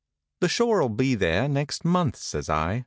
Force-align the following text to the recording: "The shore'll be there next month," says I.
"The 0.39 0.47
shore'll 0.49 0.89
be 0.89 1.13
there 1.13 1.47
next 1.47 1.85
month," 1.85 2.15
says 2.17 2.49
I. 2.49 2.79